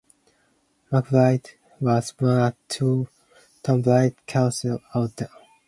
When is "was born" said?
1.79-2.39